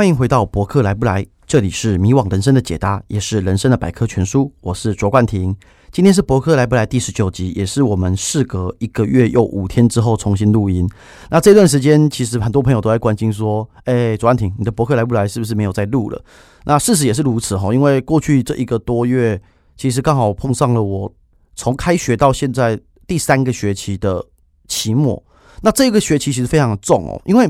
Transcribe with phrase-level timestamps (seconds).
[0.00, 4.50] 欢迎回到博客来不来，这里是迷惘人生的解答，也是人生的百科全书。
[4.62, 5.54] 我是卓冠廷，
[5.92, 10.88] 今天是博客来不来第十九集，也是我们事隔一个月又五天之后重新录音。
[11.28, 16.24] 那这段时间，其实很多朋友都在关心说：“哎，卓冠廷，你的博客来不来是不是没有再录了？”
[16.64, 19.38] 那事实也是如此哈，因为过去这一个多月，
[19.76, 21.12] 其实刚好碰上了我
[21.54, 24.24] 从开学到现在第三个学期的
[24.66, 25.22] 期末。
[25.60, 27.46] 那这个学期其实非常的重哦，因为。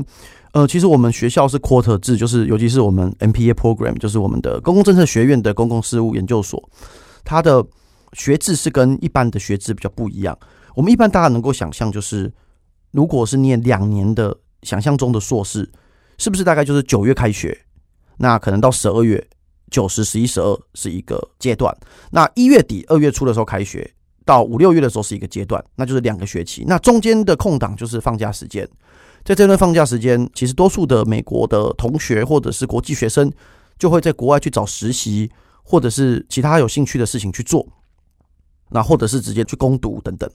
[0.53, 6.61] 呃，其实我们学校是 quarter 制，就是尤其是我们 MPA program，就是我们的公共政策学院的公共事务研究所，
[7.23, 7.65] 它的
[8.13, 10.37] 学制是跟一般的学制比较不一样。
[10.75, 12.29] 我们一般大家能够想象，就是
[12.91, 15.69] 如果是念两年的想象中的硕士，
[16.17, 17.57] 是不是大概就是九月开学，
[18.17, 19.25] 那可能到十二月，
[19.69, 21.73] 九十、十一、十二是一个阶段，
[22.11, 23.89] 那一月底、二月初的时候开学，
[24.25, 26.65] 到五六月的时候是一个阶段，那就是两个学期。
[26.67, 28.67] 那中间的空档就是放假时间。
[29.23, 33.31] 在这段放假时间，其实多数的美国的同学或者是国际学生，
[33.77, 35.31] 就会在国外去找实习，
[35.63, 37.67] 或者是其他有兴趣的事情去做，
[38.69, 40.29] 那或者是直接去攻读等等。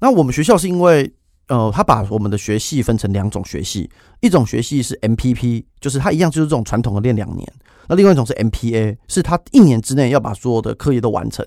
[0.00, 1.12] 那我们学校是因为，
[1.48, 7.46] 呃，他把我们的学系分成两种学系，一种学系是 MPP，就是它一样就是这种传统的练两年；
[7.88, 11.44] 那另外一种是 MPA，是他一年之内要把所有的课业都完成。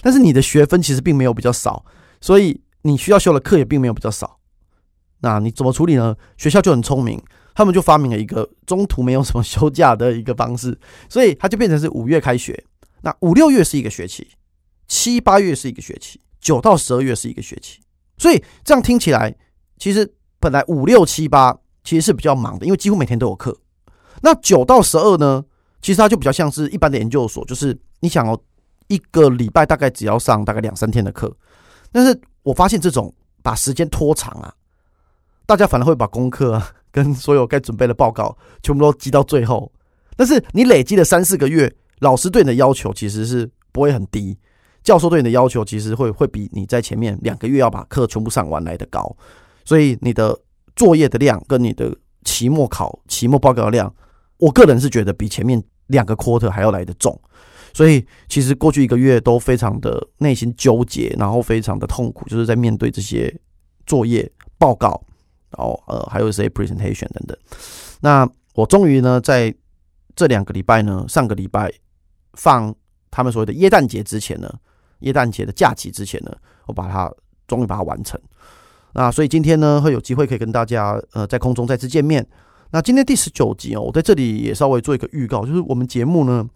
[0.00, 1.84] 但是你的学分其实并没有比较少，
[2.20, 4.38] 所以你需要修的课也并没有比较少。
[5.24, 6.14] 那你怎么处理呢？
[6.36, 7.18] 学校就很聪明，
[7.54, 12.62] 他们就发明了一个中途没有什么休假的一个方式，所以它就变成是五月开学，
[13.00, 14.28] 那五六月是一个学期，
[14.86, 17.80] 七八月是一个学期，九到十二月是一个学期。
[18.18, 19.34] 所以这样听起来，
[19.78, 23.56] 其实本来五六七八其实是比较忙的，因为几乎每天都有课。
[24.20, 25.42] 那九到十二呢，
[25.80, 28.38] 其实它就比较像是一般的研究所，就是你想哦，
[28.88, 31.34] 一个礼拜大概只要上大概两三天的课，
[31.90, 33.10] 但是我发现这种
[33.42, 34.54] 把时间拖长啊。
[35.46, 39.70] 大家反而会把功课啊， 跟所有该准备的报告全部都积到最后，
[40.16, 44.38] 但是你累积了三四个月，老师对你的要求其实是不会很低，
[44.82, 49.14] 教授对你的要求其实会会比你在前面两个月要把课全部上完来得高，
[49.64, 50.38] 所以你的
[50.76, 53.92] 作业的量跟你的期末考、期末报告的量，
[54.38, 57.20] 我个人是觉得比前面两个 quarter 还要来得重，
[57.74, 63.34] 所以其实过去一个月都非常的内心纠结，然后非常的痛苦，就是在面对这些
[63.84, 65.02] 作业报告。
[65.56, 67.36] 然后呃，还有一些 presentation 等等。
[68.00, 69.54] 那我终于呢，在
[70.16, 71.72] 这两个礼拜呢，上个礼拜
[72.34, 72.74] 放
[73.10, 74.52] 他们所谓的耶诞节之前呢，
[75.00, 76.32] 耶诞节的假期之前呢，
[76.66, 77.12] 我把它
[77.46, 78.20] 终于把它完成。
[78.92, 82.24] 那所以今天呢，会有机会可以跟大家呃在空中再次见面。
[82.70, 86.48] 那今天第十九集哦，我在这里也稍微做一个预告，就是我们节目呢，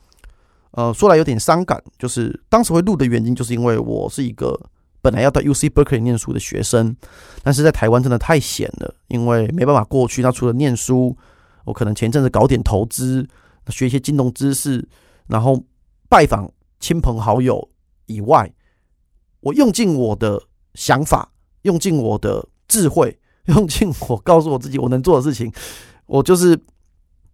[0.73, 4.59] 呃，说来有点伤感，就是当时会录的原因，就是因为我是一个。
[5.09, 6.95] 本来要到 UC Berkeley 念书的学生，
[7.43, 10.21] 但是在台湾真的太闲了，因为没办法过去。
[10.21, 11.17] 那除了念书，
[11.65, 13.27] 我可能前阵子搞点投资，
[13.69, 14.87] 学一些金融知识，
[15.29, 15.65] 然后
[16.11, 17.71] 拜访亲朋好友
[18.05, 18.53] 以外，
[19.41, 20.43] 我用尽我的
[20.75, 21.33] 想法，
[21.63, 23.19] 用尽我的智慧，
[23.49, 25.51] 用尽我告诉我自己我能做的事情，
[26.05, 26.55] 我就是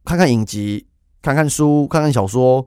[0.04, 0.86] 看看影集，
[1.20, 2.64] 看看书，看看小说。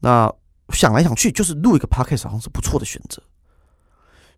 [0.00, 0.32] 那
[0.70, 3.22] 想来想去，就是录一个 Podcast 好像是不错的选择。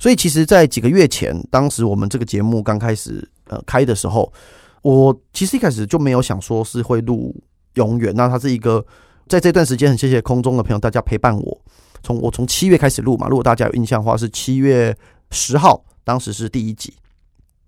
[0.01, 4.33] 所以，其实，在几个月前，当时我们这个节目刚开始呃开的时候，
[4.81, 7.37] 我其实一开始就没有想说是会录
[7.75, 8.11] 永远。
[8.17, 8.83] 那它是一个
[9.29, 11.61] 在这段时间，很谢谢空中的朋友，大家陪伴我。
[12.03, 14.97] 从我从七月开始录嘛，如果大家有印象的话，是七月
[15.33, 16.95] 十号，当时是第一集。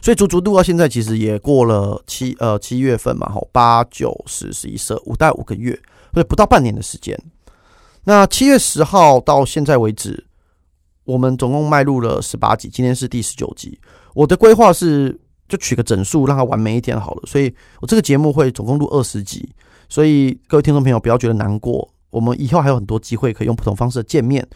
[0.00, 5.78] 所以足足录到现在，其实也过了七呃七月份嘛，吼八九十十一十二五大概五个月，
[6.14, 7.14] 所以不到半年的时间。
[8.04, 10.28] 那七月十号到现在为止。
[11.12, 13.78] 我们总共迈入了十八集，今天是第十九集。
[14.14, 17.22] 我的规划是就取个整数，让它完美一点好了。
[17.26, 19.46] 所以我这个节目会总共录二十集。
[19.90, 24.46] 所以各位听众朋友不要觉得难过，我们以后还有很多机会可以用不同方式见面。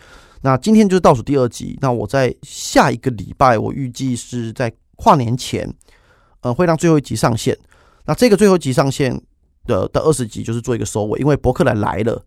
[0.41, 1.77] 那今天就是倒数第二集。
[1.83, 5.71] 那我在下一个礼拜，我预计是在跨年前，
[6.41, 7.54] 呃，会让最后一集上线。
[8.07, 9.21] 那这个最后一集上线
[9.66, 12.25] 的的二十集就是做一个收尾，因为伯克莱来了，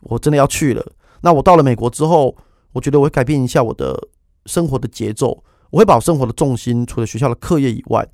[0.00, 0.82] 我真的要去了。
[1.20, 2.34] 那我到了美国之后。
[2.76, 3.98] 我觉得我会改变一下我的
[4.44, 8.06] 生活的节奏，我会把我生活的重心除了学校的课业以外，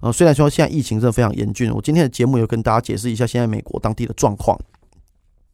[0.00, 4.56] 呃，虽然说现在疫情真的非常严峻，我今天的节目有跟大家解释一下现在美国当地的状况。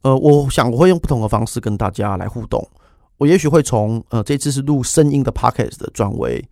[0.03, 2.63] 呃，我想我会用不同的方式跟大家来互动，
[3.17, 6.47] 我也许会从呃这次是录声音的 podcast 的转为，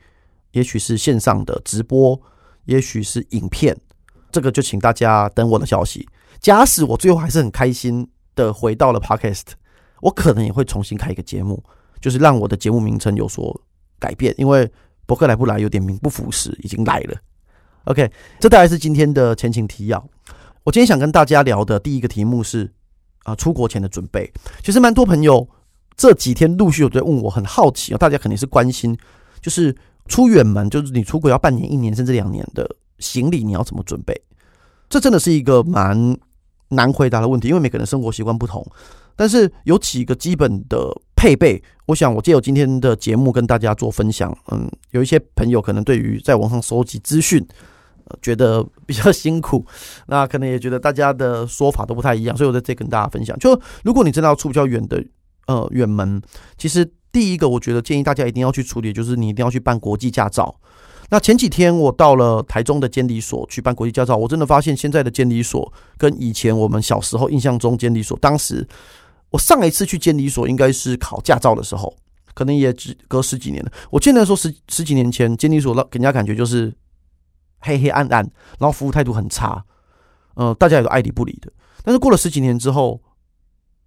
[0.54, 2.20] 也许是线上的直播，
[2.66, 3.78] 也许是影片，
[4.32, 6.10] 这个就请大家等我的消息。
[6.40, 9.44] 假使我最后还是很开心的回到了 podcast，
[10.02, 11.64] 我可能也会重新开一个节目。
[12.04, 13.58] 就是让我的节目名称有所
[13.98, 14.70] 改变，因为
[15.06, 17.16] 博客来不来有点名不符实，已经来了。
[17.86, 18.12] OK，
[18.42, 20.06] 这大概是今天的前情提要。
[20.66, 22.70] 我今天想跟大家聊的第一个题目是
[23.24, 24.30] 啊，出国前的准备。
[24.62, 25.48] 其实蛮多朋友
[25.96, 28.98] 这几天陆续有在问我，很好奇啊，大家肯定是关心，
[29.40, 29.74] 就是
[30.08, 34.14] 出远门，就是你出国要半年、一年甚至两年的行李，你要怎么准备？
[34.90, 36.18] 这真的是一个蛮
[36.68, 38.66] 难回答的问题，因为每个人生活习惯不同。
[39.16, 44.36] 但是有几个基本的配备，我想我借由今天的节目跟大家做分享。
[44.52, 47.46] 嗯，有一些朋友可能对于在网上收集资讯，
[48.06, 49.66] 呃，觉得比较 辛苦，
[50.08, 53.38] 那可能也觉得大家的说法都不太一样，所以我在这跟大家分享。
[53.38, 55.04] 就如果你真的要出比较远的
[55.48, 56.22] 呃远门，
[56.58, 60.56] 其实第一个我觉得建议大家一定要去处理，就是你一定要去办国际驾照。
[61.10, 68.66] 那前几天我到了台中的监理所去办国际驾照，我真的发现现在的监理所跟以前我们小时候印象中监理所当时。
[69.34, 71.92] 我上一次去监理所应该是考驾照的时候，
[72.36, 73.72] 可能也只隔十几年了。
[73.90, 76.72] 我记得说十十几年前监理所让给人家感觉就是
[77.60, 78.24] 黑黑暗暗，
[78.60, 79.66] 然后服务态度很差，
[80.36, 81.52] 呃，大家也都爱理不理的。
[81.84, 83.02] 但是过了十几年之后，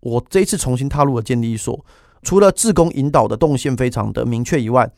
[0.00, 1.86] 我这一次重新踏入了监理所，
[2.22, 4.90] 除了自工引导的动线非常的明确以外，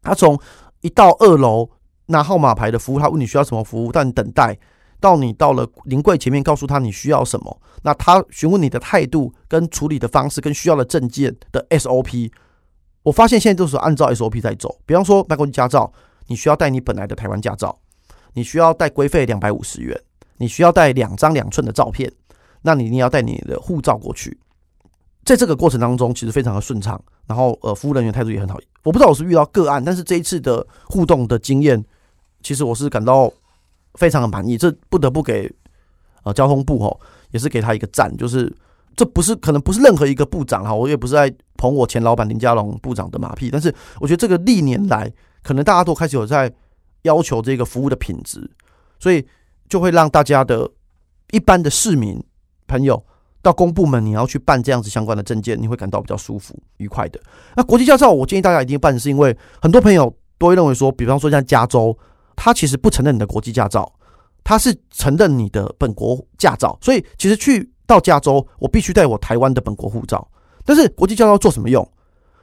[0.00, 0.40] 他从
[0.80, 1.68] 一到二楼
[2.06, 4.58] 拿号码牌的服务，他问你需要什么服务，但等待。
[5.00, 12.32] 到你到了临柜前面，告诉他你需要什么，那他询问你的态度、跟处理的方式、跟需要的证件的 SOP，
[13.02, 14.78] 我发现现在都是按照 SOP 在走。
[14.86, 15.92] 比方说，办国际驾照，
[16.28, 17.78] 你需要带你本来的台湾驾照，
[18.32, 20.00] 你需要带规费两百五十元，
[20.38, 22.10] 你需要带两张两寸的照片，
[22.62, 24.38] 那你一定要带你的护照过去。
[25.22, 28.58] 在这个过程当中，其实非常的顺畅，然后呃，服务人员态度也很好。
[28.82, 31.84] 我不知道我是遇到个案，但是这一次的互动的经验，
[32.42, 33.30] 其实我是感到。
[33.94, 35.50] 非常的满意，这不得不给
[36.24, 37.00] 呃交通部吼，
[37.30, 38.14] 也是给他一个赞。
[38.16, 38.52] 就是
[38.96, 45.10] 这不是可能不是任何一个部长哈，我也不是在捧我前老板林佳龙部长的马屁，但是我觉得这个历年来
[45.42, 46.52] 可能大家都开始有在
[47.02, 48.50] 要求这个服务的品质，
[48.98, 49.24] 所以
[49.68, 50.68] 就会让大家的
[51.30, 52.20] 一般的市民
[52.66, 53.00] 朋友
[53.42, 57.20] 到公部门，你要去办这样子相关的证件，你会感到比较舒服愉快的。
[57.56, 61.96] 那国际驾照，我建议大家一定办，是因为很多朋友都会认为说，比方说像加州。
[62.36, 63.90] 他其实不承认你的国际驾照，
[64.42, 66.78] 他是承认你的本国驾照。
[66.80, 70.26] 所以其实去到加州，我必须带我台湾的本国护照。
[70.64, 71.86] 但是国际驾照做什么用？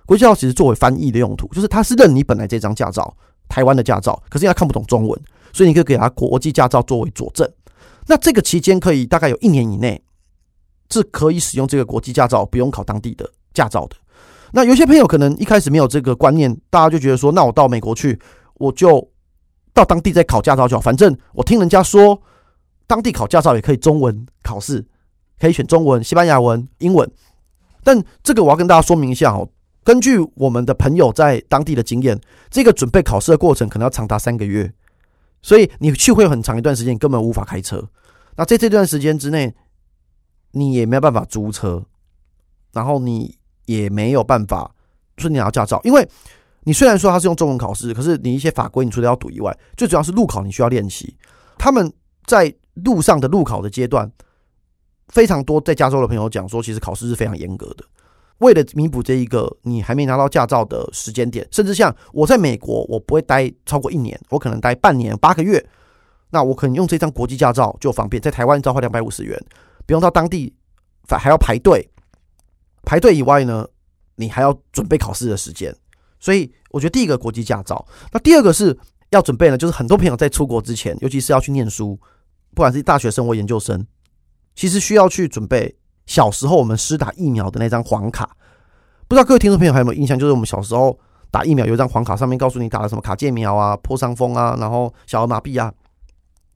[0.06, 3.16] 国际驾照其实作为翻译的用途，就是他是认你本来这张驾照，
[3.48, 5.22] 台湾的驾照，可是因为他看不懂中文，
[5.54, 7.50] 所以你可以给他国际驾照作为佐证。
[8.08, 10.02] 那这个期间可以大概有一年以内
[10.90, 13.96] 是可以使用这个国际驾照，不用考当地的驾照的。
[14.52, 18.20] 那有些朋友可能一开始没有这个观念，大家就觉得说，那我到美国去，
[18.56, 19.11] 我就。
[19.74, 22.22] 到当地再考驾照就好，反正我听人家说，
[22.88, 24.86] 当地考驾照也可以中文考试，
[25.40, 27.10] 可以选中文、西班牙文、英文。
[27.84, 29.50] 但这个我要跟大家说明一下哦，
[29.84, 32.20] 根据我们的朋友在当地的经验，
[32.50, 34.74] 这个准备考试的过程可能要长达三个月，
[35.42, 37.88] 所以你去会很长一段时间，根本无法开车。
[38.36, 39.56] 那在这段时间之内，
[40.52, 41.84] 你也没有办法租车，
[42.74, 44.76] 然后你也没有办法
[45.18, 46.06] 说你拿驾照，因为。
[46.64, 51.18] 你虽然说它是用中文考试，可是你一些法规，你除了要读以外，最主要是路考你需要练习。
[51.58, 51.92] 他们
[52.26, 54.12] 在路上的路考的阶段，
[55.08, 57.86] 非常多在加州的朋友讲说，其实考试是非常严格的。
[58.38, 65.64] 为了弥补这一个你还没拿到驾照的时间点，甚至像我在美国，我不会待超过一年，我可能待半年八个月。
[66.32, 69.38] 那我可能用这张国际驾照就方便，在台湾只要花两百五十元，
[69.86, 70.54] 不用到当地
[71.04, 71.88] 反还要排队。
[72.84, 73.68] 排队以外呢，
[74.16, 75.76] 你还要准备考试的时间。
[76.22, 78.78] 所以我觉得第一个国际驾照，那第二个是
[79.10, 82.00] 要准备呢，就是很多朋友在出国之前，尤其是要去念书，
[82.54, 83.86] 不管是大学生或研究生，
[84.56, 85.76] 其实需要去准备
[86.06, 88.38] 小时候我们施打疫苗的那张黄卡。
[89.08, 90.18] 不知道各位听众朋友还有没有印象？
[90.18, 90.98] 就是我们小时候
[91.30, 95.74] 打疫苗有一张黄卡，上面告诉你打了什么卡介苗啊、破伤风啊，然后小儿麻痹啊，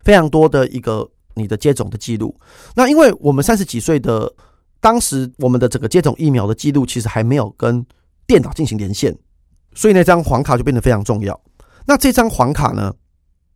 [0.01, 2.34] 非常多的一个你的接种的记录。
[2.75, 4.31] 那因为我们三十几岁的
[4.79, 7.86] 当时，我们的整个接种疫苗的记录其实还没有跟
[8.27, 9.13] 电脑进行连线。
[9.75, 11.39] 所以那张黄卡就变得非常重要。
[11.86, 12.91] 那这张黄卡呢，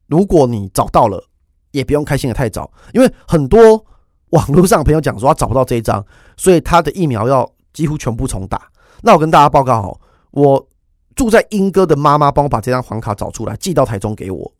[0.06, 1.26] 如果你找到了，
[1.72, 3.84] 也不用开心的太早，因为很多
[4.30, 6.06] 网络上朋友讲说他找不到这一张，
[6.38, 8.70] 所以他的疫苗要几乎全部重打。
[9.02, 10.00] 那我跟大家报告哦，
[10.32, 10.68] 我
[11.16, 14.54] 住在英哥的妈妈帮我把这张黄卡找出来，寄到台中给我。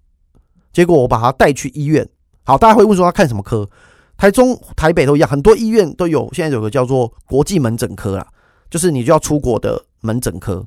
[0.72, 2.08] 结果我把他带去医院。
[2.44, 3.70] 好，大家会问说他看什么科？
[4.18, 6.28] 台中、台北都一样，很多医院都有。
[6.34, 8.28] 现在有个叫做国际门诊科啦，
[8.70, 10.66] 就是你就要出国的门诊科。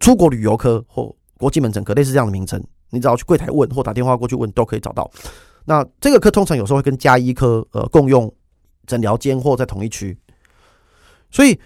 [0.00, 5.10] 出国旅游科或国际门诊科，类似这样的名称，你只要去柜台问或打电话过去问，都可以找到。
[5.64, 8.32] 那这个科通常有时候会跟家医科呃共用
[8.86, 10.16] 诊疗间或在同一区。
[11.30, 11.58] 所以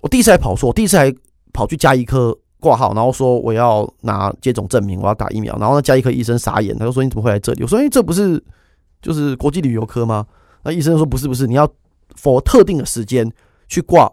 [0.00, 1.12] 我第一次还跑错，我第一次还
[1.52, 5.56] 跑去家医科挂号，然后说我要拿接种证明，我要打疫苗。
[5.58, 7.62] 然后那家医科医生傻眼，他就说你怎么会来这里？
[7.62, 8.42] 我说哎，这不是
[9.00, 10.26] 就是国际旅游科吗？
[10.62, 11.66] 那医生说不是不是，你要
[12.14, 13.30] 佛特定的时间
[13.68, 14.06] 去挂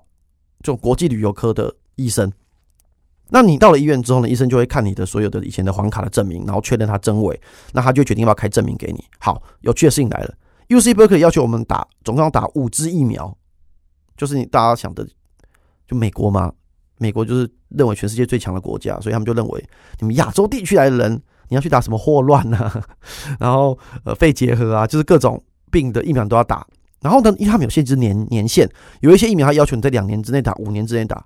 [0.61, 2.31] 这种国际旅游科的医生。
[3.29, 7.39] 那你到了医院之后呢，医生就会看你的所有的以前的黄卡的证明，然后确认它真伪，
[7.71, 9.03] 那他就决定要不要开证明给你。
[9.19, 10.35] 好，有趣的事情来了
[10.69, 13.35] ，UC Berkeley 要求我们打，总共要打五支疫苗，
[14.15, 15.07] 就是你大家想的，
[15.87, 16.51] 就美国嘛，
[16.99, 19.65] 美国就是认为全世界最强的国家，所以他们就认为
[19.99, 22.85] 你们亚洲地区来的人，你要去打什么霍乱啊，
[23.39, 26.67] 然后呃肺结核啊，就是各种病的疫苗都要打。
[27.01, 28.69] 然后呢，因为他们有限制年年限，
[29.01, 31.25] 有一些疫苗他要求你在两年之内打，五年之内打。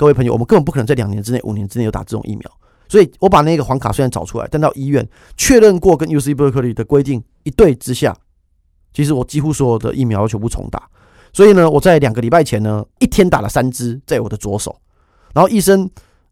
[0.00, 2.50] 各位朋友，我们根本不可能在两年之内、五年之内有打这种疫苗，
[2.88, 8.16] 所以我把那个黄卡虽然找出来，但到医院确认过跟 UC Berkeley 的规定一对之下，
[8.94, 10.88] 其实我几乎所有的疫苗要全部重打。
[11.34, 14.74] 所以呢，我在两个礼拜前呢，一天打了三支在我的左手，
[15.34, 15.82] 然后医生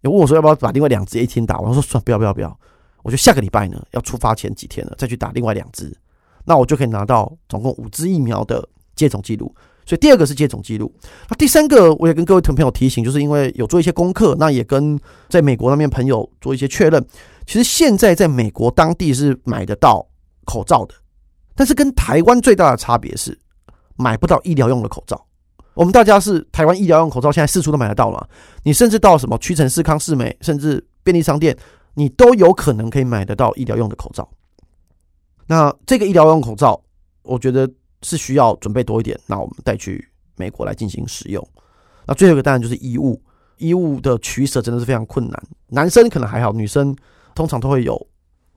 [0.01, 2.59] 也问我说要不要把另外两支一天打，我说算，不要不要不要，
[3.03, 5.95] 我就下个礼拜呢要出发前几天了再去打另外两支，
[6.47, 8.67] 那我就可以拿到总共五支疫苗的
[8.99, 9.55] 接种记录。
[9.87, 10.93] 所以第二个是接种记录，
[11.31, 15.01] 那第三个我也跟各位朋友提醒，就是因为有做一些功课，那也跟
[15.31, 17.03] 在美国那边朋友做一些确认。
[17.47, 20.07] 其实现在在美国当地是买得到
[20.45, 20.95] 口罩的，
[21.55, 23.39] 但是跟台湾最大的差别是
[23.97, 25.27] 买不到医疗用的口罩。
[25.73, 28.29] 我们大家是台湾医疗用口罩，现在四处都买得到了，
[28.65, 31.57] 你甚至到什么屈臣氏、康是美，甚至便利商店，
[31.95, 34.29] 你都有可能可以买得到医疗用的口罩。
[35.47, 36.79] 那这个医疗用口罩，
[37.23, 37.67] 我觉得。
[38.03, 41.47] 是需要准备多一点，那我们带去美国来进行使用。
[42.07, 43.21] 那最后一个当然就是衣物，
[43.57, 45.43] 衣物的取舍真的是非常困难。
[45.69, 46.97] 男生可能还好，女生
[47.35, 48.07] 通常都会有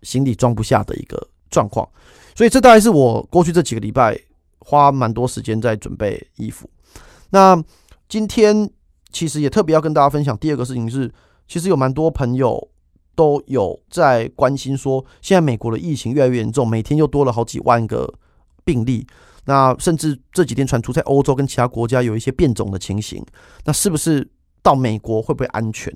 [0.04, 1.88] 行李装不下的一个状况。
[2.36, 4.18] 所以这大概是我过去这几个礼拜
[4.60, 6.70] 花蛮多时间在准备衣服。
[7.32, 7.62] 那
[8.08, 8.70] 今天
[9.12, 11.12] 其实也特别要跟大家分享第二个事情是，
[11.48, 12.70] 其实有蛮多朋友
[13.16, 18.14] 都有在关心说，现在美国的疫情越来越严重，每天又多了好几万个
[18.64, 19.06] 病例。
[19.46, 23.26] 那甚至这几天传出在欧洲跟其他国家有一些变种的情形，
[23.66, 24.30] 那是不是
[24.62, 25.92] 到美国会不会安全？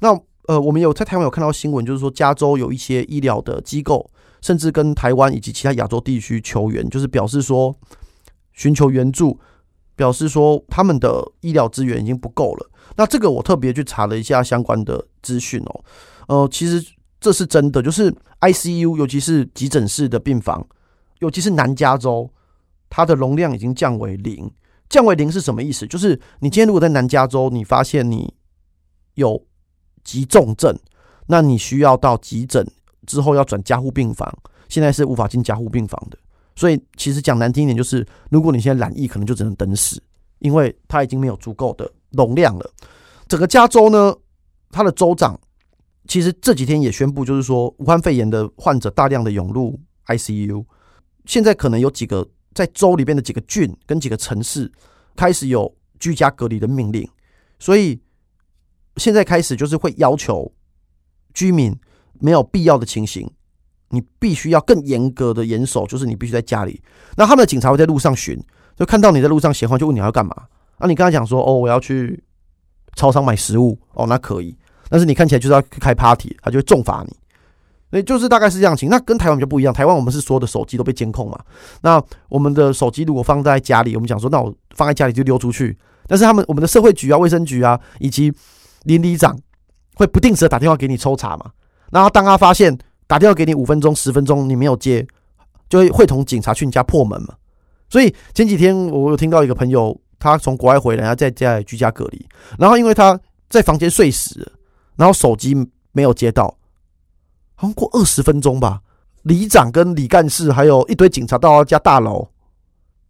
[0.00, 4.10] 那呃，我们有在台湾有看到新闻，就是说加州有一些医疗的机构，
[4.42, 7.74] 甚至跟台湾以及其他亚洲地区求援，就是表示说
[8.52, 9.38] 寻求援助，
[9.94, 12.70] 表示说他们的医疗资源已经不够了。
[12.96, 15.84] 那这个我特别去查了一下相关的资讯哦，
[16.26, 16.84] 呃，其实
[17.20, 20.66] 这是真的，就是 ICU，尤其是急诊室的病房，
[21.20, 22.28] 尤其是南加州。
[22.90, 24.52] 它的容量已经降为零，
[24.88, 25.86] 降为零是什么意思？
[25.86, 28.34] 就是你今天如果在南加州，你发现你
[29.14, 29.40] 有
[30.02, 30.76] 急重症，
[31.28, 32.66] 那你需要到急诊
[33.06, 34.36] 之后要转加护病房，
[34.68, 36.18] 现在是无法进加护病房的。
[36.56, 40.02] 所以其实讲难听一点，就是如果你现在染疫，可能就只能等死，
[40.40, 42.68] 因为它已经没有足够的容量了。
[43.28, 44.12] 整个加州呢，
[44.72, 45.38] 它的州长
[46.08, 49.78] 其实这几天也宣布，就是说武汉肺炎的患者大量的涌入
[50.08, 50.64] ICU，
[51.26, 52.28] 现在可能有几个。
[52.54, 54.70] 在州里边的几个郡跟几个城市
[55.16, 57.08] 开始有居家隔离的命令，
[57.58, 58.00] 所以
[58.96, 60.52] 现在开始就是会要求
[61.32, 61.76] 居民
[62.18, 63.30] 没有必要的情形，
[63.90, 66.82] 你必须要更严格的严守，就是你必须在家里。
[67.16, 68.42] 那他们的警察会在路上巡，
[68.76, 70.34] 就看到你在路上闲话，就问你要干嘛。
[70.78, 72.24] 那你跟他讲说：“哦，我要去
[72.96, 74.56] 超商买食物。”哦，那可以。
[74.88, 77.14] 但是你看起来就是要开 party，他就会重罚你。
[77.90, 79.74] 所以就是大概是这样情，那跟台湾就不一样。
[79.74, 81.38] 台湾我们是所有的手机都被监控嘛。
[81.82, 85.76] 那我们的手机如果放在家里，我们讲说，那我放在家里就溜出去。
[86.06, 88.32] 但是他们我们的社会局啊、卫生局啊，以及
[88.84, 89.36] 邻里长
[89.96, 91.50] 会不定时的打电话给你抽查嘛。
[91.90, 92.76] 然后当他发现
[93.08, 95.04] 打电话给你五分钟、十分钟你没有接，
[95.68, 97.34] 就会会同警察去你家破门嘛。
[97.88, 102.24] 所以前几天我有听到一个朋友，他从国外回来，他在家里居家隔离，
[102.56, 103.18] 然后因为他
[103.48, 104.48] 在房间睡死，
[104.94, 105.56] 然后手机
[105.90, 106.56] 没有接到。
[107.60, 108.80] 好像过二十分钟吧，
[109.24, 112.26] 里长跟李干事还有一堆警察到他家大楼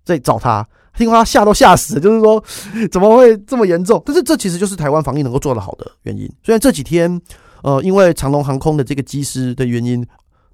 [0.05, 0.67] 在找他，
[0.97, 2.43] 听说他吓都吓死了，就是说
[2.91, 4.03] 怎么会这么严重？
[4.05, 6.29] 但是这其实就是台湾防疫能够做得好的原因。
[6.43, 7.23] 虽然这几天，
[7.63, 10.05] 呃，因为长荣航空的这个机师的原因，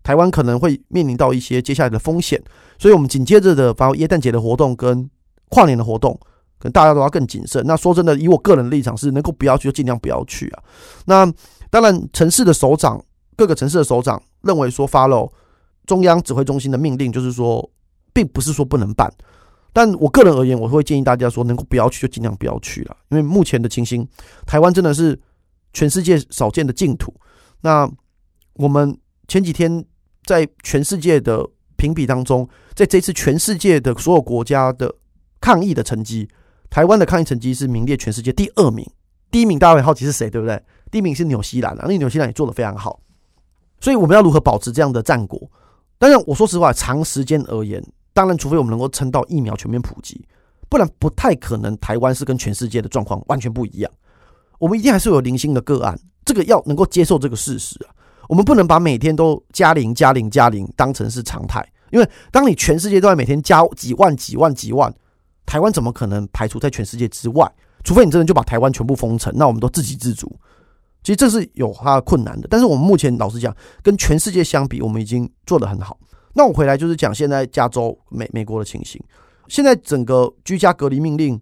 [0.02, 2.38] 台湾可能会面临到一些接下来的风险，
[2.78, 5.08] 所以我们紧接着的，包括耶诞节的活动跟
[5.48, 6.12] 跨年的活动，
[6.58, 7.64] 可能大家都要更谨慎。
[7.66, 10.62] 那说真的，以我个人的立场是，能够不要去就尽量不要去啊。
[11.06, 11.32] 那
[11.70, 13.02] 当然，城市的首长。
[13.36, 15.30] 各个城市的首长认为说，follow
[15.84, 17.70] 中央指挥中心的命令，就是说，
[18.12, 19.12] 并不是说不能办。
[19.72, 24.08] 但我个人而言，我会建议大家说，能够不要去就尽量不要去了，因为目前的情形，
[24.46, 25.20] 台湾真的是
[25.74, 27.14] 全世界少见的净土。
[27.60, 27.86] 那
[28.54, 28.96] 我们
[29.28, 29.84] 前几天
[30.24, 34.94] 在全世界的评比当中，在这次全世界的所有国家的
[35.42, 36.26] 抗疫的成绩，
[36.70, 38.88] 台湾的抗疫成绩是名列全世界第二名。
[39.30, 40.60] 第一名大家会好奇是谁，对不对？
[40.90, 42.98] 第一名是纽西兰啊，那纽西兰也做得非常好。
[43.80, 45.40] 所以我们要如何保持这样的战果？
[45.98, 50.26] 当然我说实话，长时间而言，当然，除非我们能够撑到疫苗全面普及，
[50.68, 53.90] 不然不太可能台湾是跟全世界的状况完全不一样。
[54.58, 57.92] 我们一定还是有零星的个案，这个要能够接受这个事实啊。
[58.28, 64.92] 我们不能把每天都加零、加零、加零当成是常态，因为当你全世界都在每天加几万、几万、几万，
[65.44, 67.50] 台湾怎么可能排除在全世界之外？
[67.84, 70.30] 除非你真的就把台湾全部封城，那我们都自给自足。
[71.06, 75.96] 其实这是有它的困难的，但是我们目前老实讲，跟全世界相比，我们已经做得很好。
[76.34, 79.00] 那我回来就是讲现在加州美美国的情形，
[79.46, 81.40] 现在整个居家隔离命令，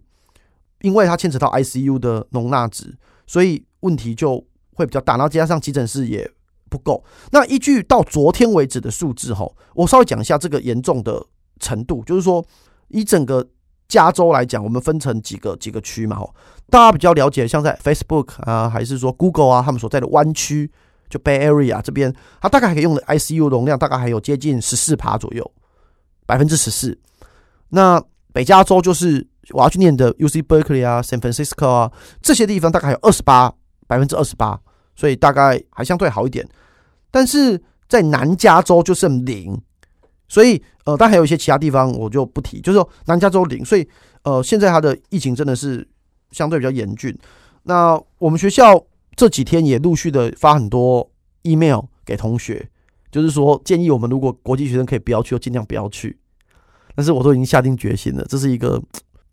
[0.81, 2.95] 因为它牵扯到 ICU 的容纳值，
[3.25, 4.37] 所以问题就
[4.75, 5.13] 会比较大。
[5.13, 6.29] 然后加上急诊室也
[6.69, 7.03] 不够。
[7.31, 11.25] 那依据到昨天为止的数字，哈，我稍微讲一下这个严重的
[11.59, 12.45] 程度，就是说
[12.89, 13.43] 以整个
[13.87, 16.33] 加州来讲，我们分成几个几个区嘛，吼，
[16.69, 20.71] 大家比较了解，像在 Facebook 啊，还是说 Google 啊，他们所在的湾区。
[21.07, 22.11] 就 Bay Area 这边，
[22.41, 25.51] 它大概还可以用的 ICU 容量大概还有接近十四趴左右，
[26.25, 26.97] 百分之十四。
[27.69, 31.91] 那北加州就是我要去念的 UC Berkeley 啊，San Francisco 啊
[32.23, 33.53] 这些地方大概还有二十八，
[33.85, 34.59] 百分之二十八，
[34.95, 36.43] 所以大概还相对好一点。
[37.11, 39.61] 但是在南加州就剩零，
[40.27, 43.87] 所以呃，但还有一些其他地方我就不提，就是说南加州零，所以
[44.23, 45.87] 呃，现在它的疫情真的是
[46.31, 47.17] 相对比较严峻。
[47.63, 48.85] 那我们学校。
[49.17, 51.09] 这几天也陆续的发很多
[51.43, 52.69] email 给同学，
[53.09, 56.19] 就是说建议我们如果国际学生可以不要去，就尽量不要去。
[56.93, 58.77] 但是我都已经下定决心了，这是一个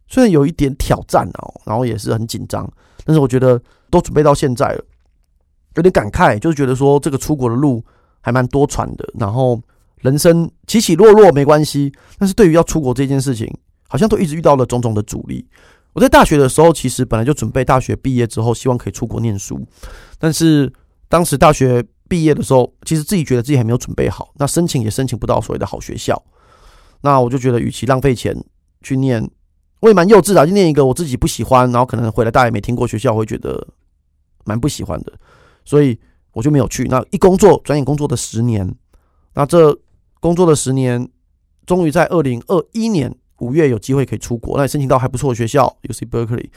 [0.06, 2.72] 虽然有一点挑战哦，然后也是很紧张，
[3.04, 4.84] 但是我觉得都准备到现在了，
[5.74, 7.84] 有点感慨，就是觉得说这个出国的路
[8.20, 9.60] 还蛮多舛的，然后
[10.02, 13.50] 人生起起落落没关系，但是对于要出国这件事情，
[13.88, 15.48] 好像都一直遇到了种种的阻力。
[15.94, 19.60] 我在大学的时候，其实本来就准备大学毕业之后，希望可以出国念书。
[20.18, 20.72] 但是
[21.08, 26.22] 当时大学毕业的时候，其实自己觉得自己还没有准备好，那申请也申请不到所谓的好学校。
[27.02, 28.34] 那我就觉得，与其浪费钱
[28.80, 29.22] 去念，
[29.80, 33.66] 我也蛮幼稚的，就念一个我自己不喜欢，然后可能回来大家也没听过学校，会觉得
[34.44, 35.12] 蛮不喜欢的。
[35.64, 35.98] 所以
[36.32, 36.84] 我就没有去。
[36.84, 38.74] 那一工作，转眼工作的十年，
[39.34, 39.78] 那这
[40.22, 41.10] 工作的十年，
[41.66, 43.12] 终于在二零二一年。
[43.38, 46.48] 五月有机会可以出国，那申请到还不错的学校，UC Berkeley。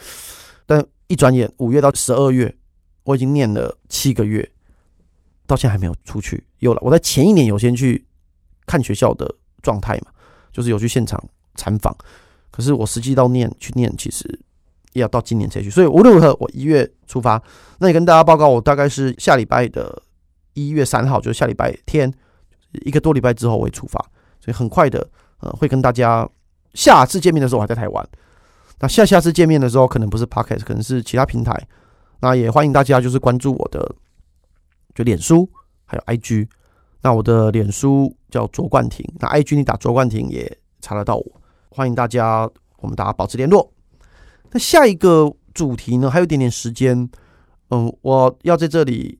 [0.68, 2.56] 但一转眼，五月到十二月，
[3.06, 4.48] 我已经念了七个月，
[5.48, 6.44] 到现在还没有出去。
[6.60, 8.06] 有了，我在前一年有先去
[8.68, 10.12] 看学校的状态嘛，
[10.52, 11.20] 就是有去现场
[11.56, 11.96] 参访。
[12.52, 14.40] 可是我实际到念去念，其实
[14.94, 15.72] 也要到今年才去。
[15.72, 17.42] 所以无论如何，我一月出发。
[17.80, 20.04] 那也跟大家报告，我大概是下礼拜的
[20.54, 22.14] 一月三号，就是下礼拜天，
[22.86, 24.00] 一个多礼拜之后我会出发。
[24.40, 25.08] 所以很快的，
[25.40, 26.28] 呃，会跟大家。
[26.74, 28.06] 下次见面的时候我还在台湾，
[28.80, 31.58] 那下下次见面的时候可能不是 Podcast，可能是其他平台。
[32.20, 33.96] 那也欢迎大家就是关注我的
[34.94, 35.50] 就脸书
[35.86, 36.50] 还有 IG。
[37.02, 41.42] 那我的脸书叫卓冠廷，那 IG 你打卓冠廷也查得到我。
[41.70, 42.42] 欢迎大家，
[42.80, 43.72] 我们大家保持联络。
[44.52, 47.10] 那下一个主题呢，还有一点点时间，
[47.70, 49.18] 嗯，我要在这里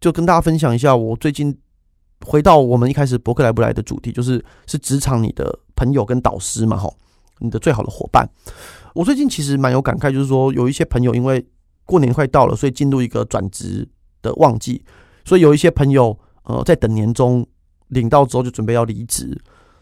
[0.00, 1.58] 就跟大家分享一下我最近。
[2.26, 6.94] 回到我们一开始柏克莱不来的主题，就是是职场你的朋友跟导师嘛，吼，
[7.38, 8.28] 你的最好的伙伴。
[8.94, 11.44] 我最近其实蛮有感慨，就是说有一些朋友因为
[11.84, 13.88] 过年快到了，所以进入一个转职
[14.20, 14.84] 的旺季，
[15.24, 17.46] 所以有一些朋友呃在等年终
[17.88, 19.40] 领到之后就准备要离职。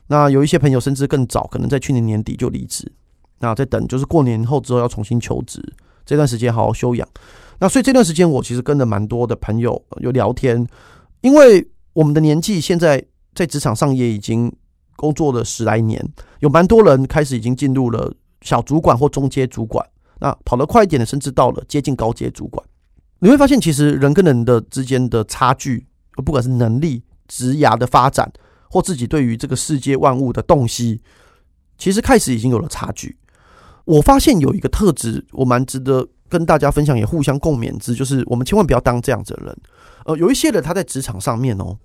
[0.09, 2.93] 那有一些朋友甚至更早，可能在去年年底就离职，
[3.39, 5.63] 那在等就是过年后之后要重新求职，
[6.05, 7.09] 这段时间好好休养。
[7.59, 10.67] 那所以这段时间我其实跟了蛮多的朋友有聊天，
[11.23, 11.67] 因为。
[11.97, 13.03] 我们的年纪现在
[13.35, 14.55] 在职场上也已经
[14.97, 16.07] 工作了十来年，
[16.41, 19.87] 有蛮多人开始已经进入了小主管或中阶主管，
[20.21, 22.63] 那跑得快一点的，甚至到了接近高阶主管。
[23.21, 25.87] 你会发现，其实人跟人的之间的差距，
[26.23, 28.31] 不管是能力、职涯的发展，
[28.69, 31.01] 或自己对于这个世界万物的洞悉，
[31.79, 33.17] 其实开始已经有了差距。
[33.87, 39.57] 我发现有一个特质，我蛮值得跟大家分享，也互相共勉之，就是我们千万不要当这样子的人。
[40.05, 41.77] 呃，有一些人他在职场上面哦，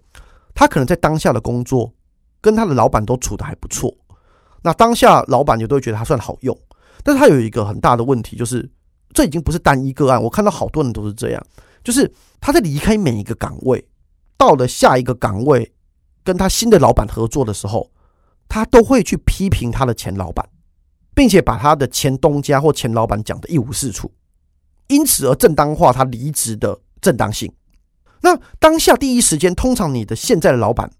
[0.53, 1.91] 他可能在当下的工作
[2.39, 3.93] 跟他的老板都处的还不错，
[4.61, 6.57] 那当下老板也都会觉得他算好用，
[7.03, 8.69] 但是他有一个很大的问题，就是
[9.13, 11.43] 这已经不是单一个案，我看到好多人都是这样，
[11.83, 13.87] 就是他在离开每一个岗位，
[14.37, 15.71] 到了下一个岗位
[16.23, 17.89] 跟他新的老板合作的时候，
[18.47, 20.47] 他都会去批评他的前老板，
[21.13, 24.11] 并且把他的前东家或前老板讲得一无是处，
[24.87, 27.51] 因此而正当化他离职的正当性。
[28.21, 30.91] 那当下第一时间，通常你的现在的老板，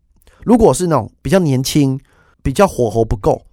[0.44, 2.00] 如果是那种比较年轻、
[2.44, 3.46] 比较火候不够，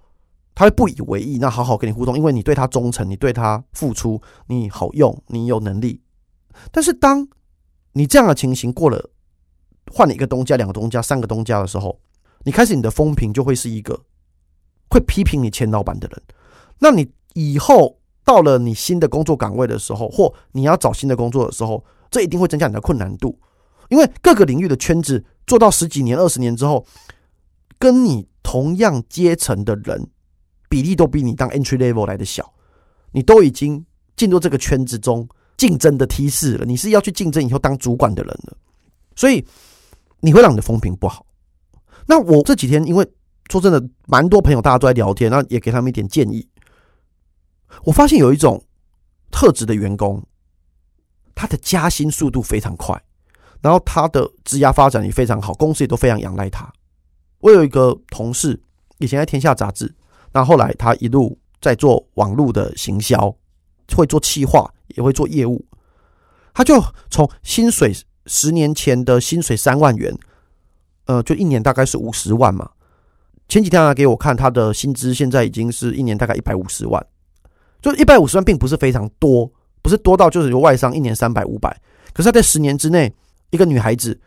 [0.55, 6.01] 他会不以为意，那好好跟你互动，因为你对他忠诚，你对他付出，你好用，你有能力。
[6.73, 7.29] 但是当
[7.93, 9.11] 你这样的情形过了，
[9.93, 12.01] 换了一个东家、两个东家、三个东家的时候，
[12.45, 14.01] 你开始你的风评就会是一个
[14.91, 16.23] 会批评你前老板的人，
[16.79, 23.39] 那你以后到了你新的工作岗位的时候，或你要找新的工作的时候，这一定会增加你的困难度，
[23.89, 26.87] 因为各个领域的圈子做到十几年、二十年之后，
[27.79, 30.09] 跟你同样阶层的人
[30.69, 32.53] 比例都比你当 entry level 来的小，
[33.13, 33.85] 你都已经
[34.17, 38.57] 进入这个圈子中竞争的梯次了，你是要去竞争以后当主管的人了，
[39.17, 39.45] 所以
[40.21, 41.27] 你会让你的风评不好。
[42.07, 43.07] 那我这几天因为
[43.51, 46.47] 说真的，蛮多朋友大家都在聊天，那也给他们一点建议。
[47.85, 48.63] 我发现有一种
[49.31, 50.23] 特质的员工，
[51.35, 53.03] 他的加薪速度非常快，
[53.61, 56.71] 然后他的职涯发展也非常好，公司也都非常仰赖他。
[57.41, 58.61] 我有一个同事，
[58.99, 59.95] 以前在天下杂志，
[60.33, 63.35] 那后来他一路在做网络的行销，
[63.95, 65.65] 会做企划，也会做业务。
[66.55, 67.95] 他就从薪水
[68.27, 70.17] 十年前的薪水三万元，
[71.07, 72.69] 呃，就一年大概是五十万嘛。
[73.49, 77.05] 前几天他给我看他的薪资，现在已经是一年大概一百五十万，
[77.81, 81.71] 就一百五十万并不是非常多，不是多到就是有外商一年三百五百，
[82.13, 83.11] 可是他在十年之内，
[83.51, 84.19] 一个女孩子，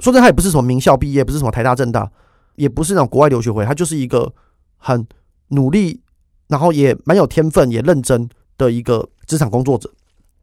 [0.00, 2.10] 说真的，她也不是什么名校毕业，不是什么台大政大，
[2.56, 4.32] 也不是那种国外留学回，她就是一个
[4.76, 5.06] 很
[5.48, 6.00] 努力，
[6.48, 9.90] 然后也蛮有天分，也认真的一个职场工作者。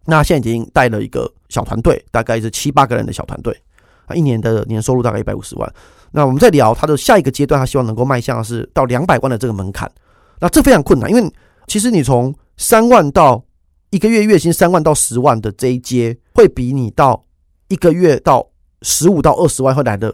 [0.05, 3.55] 那现在已经带了一个小团队，大概是七八个人的小团队，
[4.05, 5.73] 啊，一年的年收入大概一百五十万。
[6.11, 9.91] 那我们在聊他的下一个阶段，他希望能够迈向的是到两百万的这个门槛。
[10.39, 11.33] 那这非常困难，因为
[11.67, 13.43] 其实你从三万到
[13.89, 17.25] 一个月月薪三万到十万的这一阶，会比你到
[17.67, 18.47] 一个月到
[18.81, 20.13] 十五到二十万会来的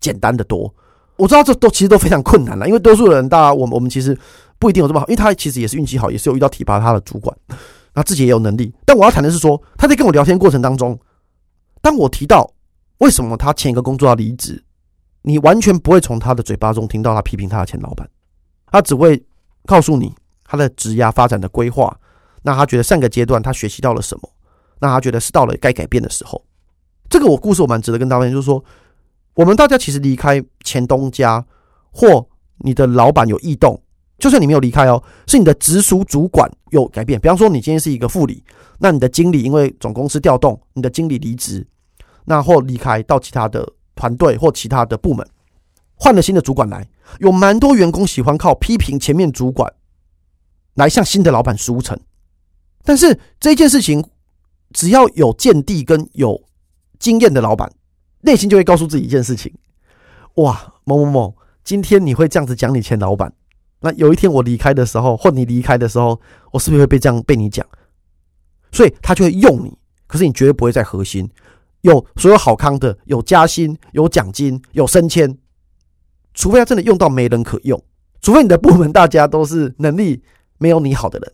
[0.00, 0.72] 简单的多。
[1.16, 4.16] 我知道这都其实都非常困难了，因为多数人，大家我们我们其实
[4.58, 7.36] 不一定有这么好，因为他其实也是运气好，也是有遇到提拔他的主管，
[7.94, 8.72] 那自己也有能力。
[8.84, 10.98] 但我要谈的是说，他在跟我聊天过程当中，
[11.80, 12.48] 当我提到
[12.98, 14.64] 为什么他前一个工作要离职。
[15.22, 18.08] 你完全不会从他的嘴巴中听到他批评他的前老板，
[18.70, 19.20] 他只会
[19.66, 21.94] 告诉你他的职涯发展的规划。
[22.42, 24.30] 那他觉得上个阶段他学习到了什么？
[24.78, 26.42] 那他觉得是到了该改变的时候。
[27.08, 28.62] 这个我故事我蛮值得跟大家分享，就是说，
[29.34, 31.44] 我们大家其实离开前东家
[31.90, 32.26] 或
[32.58, 33.80] 你的老板有异动，
[34.18, 37.20] 就算你没有离开哦，是你的直属主管有改变。
[37.20, 38.42] 比方说，你今天是一个副理，
[38.78, 41.66] 那你的经理因为总公司调动，你的经理离职，
[42.24, 43.74] 那或离开到其他的。
[43.98, 45.28] 团队或其他的部门
[45.96, 49.74] 换了新的主管来，有蛮多员工喜欢靠批评前面主管
[50.74, 51.98] 来向新的老板输诚。
[52.84, 54.08] 但是这件事情，
[54.72, 56.40] 只要有见地跟有
[56.98, 57.70] 经验的老板，
[58.22, 59.52] 内心就会告诉自己一件事情：
[60.34, 63.32] 哇，某某某，今天你会这样子讲你前老板，
[63.80, 66.20] 那有一天我离开的时候，或你离开的时候，
[66.52, 67.66] 我是不是会被这样被你讲？
[68.72, 71.30] 所以他就会用你，可是你绝对不会在核心。
[71.82, 75.38] 有所有好康的，有加薪，有奖金，有升迁，
[76.34, 77.80] 除非他真的用到没人可用，
[78.20, 80.22] 除非你的部门大家都是能力
[80.58, 81.32] 没有你好的人，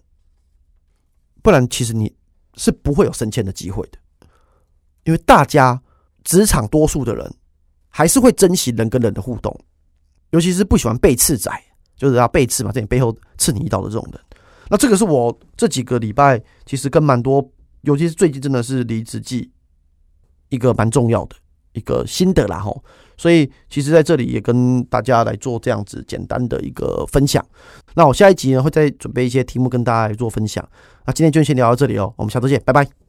[1.42, 2.14] 不然其实你
[2.57, 3.98] 是不会有升迁的机会的，
[5.04, 5.80] 因为大家
[6.24, 7.34] 职场多数的人
[7.88, 9.58] 还是会珍惜人跟人的互动，
[10.30, 11.50] 尤其是不喜欢被刺仔，
[11.96, 14.20] 就是要被刺嘛，在你背后刺你一刀的这种人。
[14.68, 17.48] 那这个是我这几个礼拜其实跟蛮多，
[17.82, 19.50] 尤其是最近真的是离职季。
[20.50, 21.34] 一个蛮重要的
[21.72, 22.80] 一个心得啦吼，
[23.16, 27.44] 所以其实在这里也跟大家来做这样子简单的一个分享。
[27.94, 30.66] 那我下一集呢会再准备一些题目跟大家来做分享。
[31.06, 33.03] 那今天就先聊到这里哦，我们下周见，拜拜。